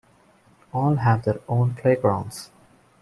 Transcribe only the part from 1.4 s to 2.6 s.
own playgrounds.